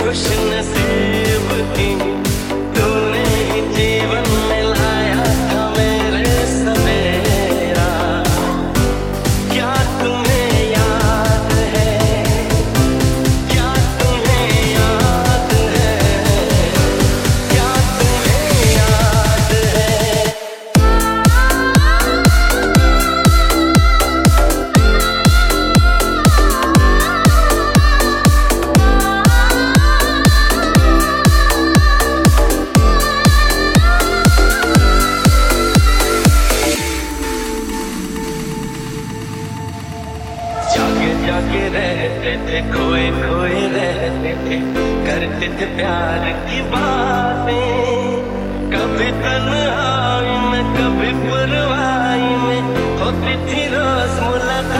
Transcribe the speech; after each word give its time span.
खुश 0.00 0.22
नसीब 0.50 0.79
जाके 41.30 41.68
रहते 41.68 42.32
थे, 42.36 42.60
खोए 42.60 43.10
खोए 43.10 43.68
रहते 43.68 44.30
थे। 44.30 44.60
करते 45.06 45.46
थे 45.46 45.76
प्यार 45.76 46.50
की 46.50 46.62
बातें। 46.62 48.16
कभी 48.70 49.10
तन्हाई 49.10 50.50
में, 50.50 50.64
कभी 50.74 51.28
पुरवाई 51.28 52.36
में। 52.46 52.62
होती 52.98 53.34
थी 53.36 53.66
रोज 53.66 54.20
मुलाकात। 54.20 54.79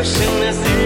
pushing 0.00 0.40
this 0.40 0.79